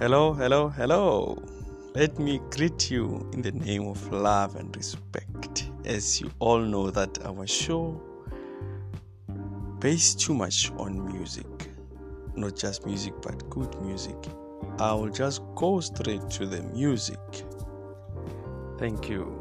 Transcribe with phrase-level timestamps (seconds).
[0.00, 1.42] Hello, hello, hello.
[1.96, 5.68] Let me greet you in the name of love and respect.
[5.84, 8.00] As you all know that our show
[9.80, 11.46] based too much on music.
[12.36, 14.14] Not just music but good music.
[14.78, 17.18] I will just go straight to the music.
[18.78, 19.37] Thank you.